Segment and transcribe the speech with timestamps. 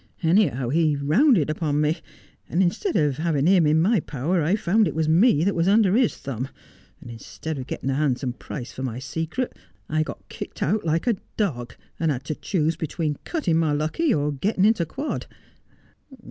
[0.23, 1.97] Anyhow, he rounded upon me;
[2.49, 5.67] and instead of having him in my power, I found it was me that was
[5.67, 6.49] under his thumb;
[6.99, 9.55] and instead of getting a handsome price for my secret
[9.87, 14.11] I got kicked out like a dog, and had to choose between cutting my lucky
[14.11, 15.27] or getting into quod.